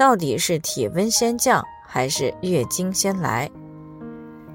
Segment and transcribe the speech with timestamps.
[0.00, 3.50] 到底是体温先降还是月经先来？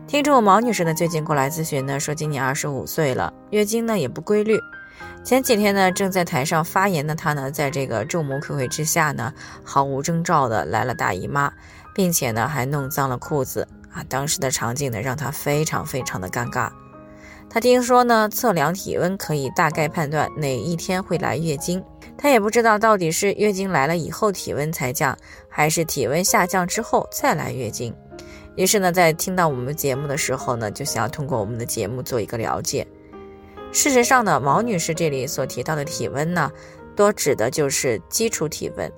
[0.08, 4.60] 听众毛女士呢，最近过来咨询呢，说今年二十五岁了，月经呢也不规律。
[5.24, 9.32] 前几天呢，正在台上发言的她呢，在这个众目睽睽之下呢，
[9.64, 11.54] 毫无征兆的来了大姨妈，
[11.94, 14.04] 并且呢还弄脏了裤子啊！
[14.10, 16.72] 当时的场景呢，让她非常非常的尴尬。
[17.48, 21.84] 她听说呢，测量体温可以大概判断哪一天会来月经。
[22.26, 25.16] 她也不知道到底是月经来了以后体温才降，
[25.48, 27.96] 还是体温下降之后再来月经。
[28.56, 32.84] 于是呢，在听到我们节目的时候呢，就想要通过我们的节目做一个了解。
[33.72, 36.52] 事实上呢，毛女士这里所提到的体温呢，
[36.96, 38.92] 多指的就是基础体温。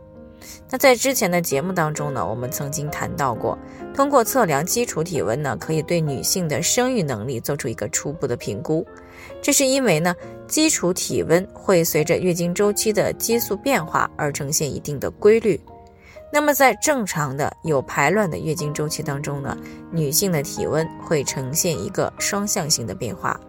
[0.70, 3.60] 那在之前的节目当中呢，我们曾经谈到过，
[3.94, 8.88] 通过测量基础体温呢，可以对女性的生育能力做出一个初步的评估。
[9.42, 10.16] 这是因为呢，
[10.48, 15.60] 基础体温会随着月经周期的激素变化而呈现一定的规律。
[16.32, 19.58] 那么在正常的有排卵的月经周期当中呢，
[19.92, 23.40] 女性的体温会呈现一个双向性的变化。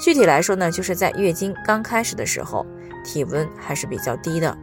[0.00, 2.66] 具体来说呢，就是在月经刚开始的时候，
[3.04, 4.56] 体温还是比较低的。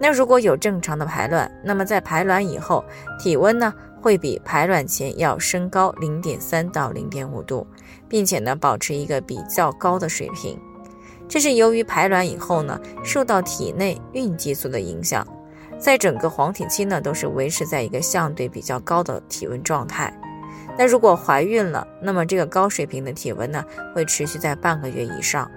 [0.00, 2.84] 那如果有正常的排卵，那么在排卵以后，
[3.20, 3.72] 体温呢？
[4.04, 7.66] 会比排卵前要升高零点三到零点五度，
[8.06, 10.60] 并且呢保持一个比较高的水平。
[11.26, 15.26] 这是由于排卵以后呢，受到体内孕激素的影响，
[15.78, 20.14] 在整个黄体期呢都是维持在一个相对比较高的体温状态。
[20.76, 25.50] 那如果怀孕了，那么这个高水平的体温呢会持续在半个月以上。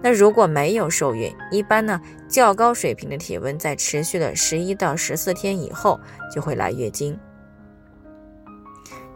[0.00, 6.00] 那如果没有受孕，一般呢较高水平的体温在持续了十一到十四天以后
[6.34, 7.14] 就会来月经。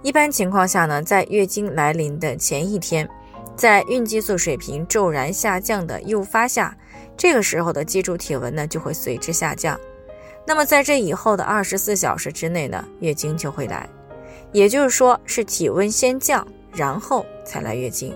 [0.07, 3.09] 一般情况下呢，在月经来临的前一天，
[3.57, 6.77] 在孕激素水平骤然下降的诱发下，
[7.17, 9.77] 这个时候的基础体温呢就会随之下降。
[10.47, 13.89] 那么在这以后的二十四小时之内呢，月经就会来，
[14.53, 18.15] 也就是说是体温先降，然后才来月经。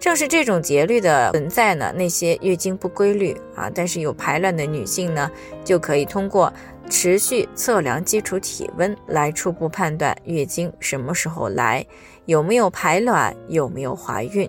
[0.00, 5.30] 正是这种节律的存在呢，那些月经不规律啊，但是有排卵的女性呢，
[5.64, 6.52] 就可以通过。
[6.88, 11.84] 持续测量基础体温来初步判断月经什么时候来，
[12.26, 14.48] 有没有排卵，有没有怀孕。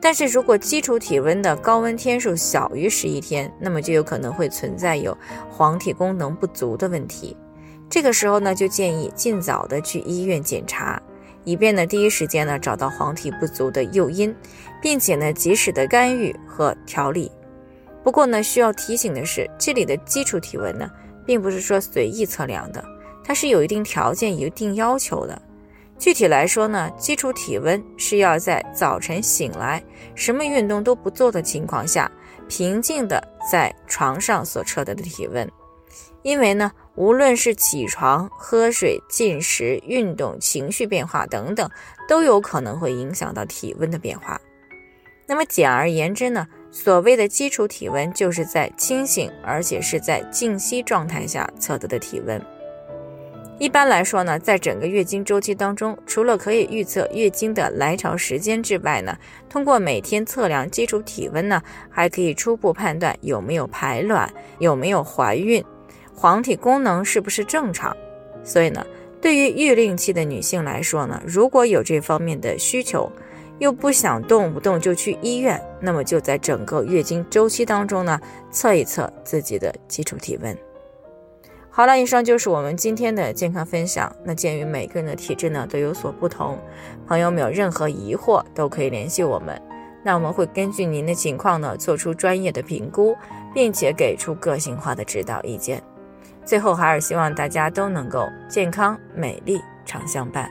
[0.00, 5.16] 但是如果基础体温的高温天数小于十一天，那么就有可能会存在有
[5.50, 7.36] 黄体功能不足的问题。
[7.88, 11.00] 这个时候呢，就建议尽早的去医院检查，
[11.44, 14.34] 以便呢第一时间呢找到黄体不足的诱因，
[14.82, 17.32] 并且呢及时的干预和调理。
[18.04, 20.88] 不过呢，需要提醒的是，这里的基础体温呢。
[21.26, 22.82] 并不是说随意测量的，
[23.24, 25.42] 它是有一定条件、有一定要求的。
[25.98, 29.82] 具体来说呢，基础体温是要在早晨醒来，
[30.14, 32.10] 什么运动都不做的情况下，
[32.48, 35.50] 平静的在床上所测得的体温。
[36.22, 41.70] 因为呢，无论是起床、喝水、进食、运动、情绪变化等等，
[42.08, 44.38] 都有可能会影响到体温的变化。
[45.26, 46.46] 那么简而言之呢？
[46.78, 52.38] 所谓的基础体温，就是在清醒而且是在静息状态下测得的体温。
[53.58, 59.16] 一般来说呢，在整个月经周期当中，除了可以预测月经的来潮时间之外呢，
[59.48, 65.64] 通过每天测量基础体温呢，还可以初步判断有没有排卵、有没有怀孕、
[66.14, 67.96] 黄体功能是不是正常。
[68.44, 68.86] 所以呢，
[69.18, 73.10] 对于育龄期的女性来说呢，如果有这方面的需求，
[73.58, 80.56] 又不想动不动就去医院，那么就在整个月经周期当中呢，测一测自己的基础体温。
[81.70, 84.10] 好了，以上就是我们今天的健康分享。
[84.24, 86.58] 那鉴于每个人的体质呢都有所不同，
[87.06, 89.60] 朋友们有任何疑惑都可以联系我们，
[90.02, 93.14] 那我们会根据您的情况呢做出专业的评估，
[93.54, 95.82] 并且给出个性化的指导意见。
[96.46, 100.50] 最后还是希望大家都能够健康美丽常相伴。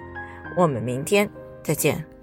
[0.55, 1.27] 我们明天
[1.63, 2.14] 再见。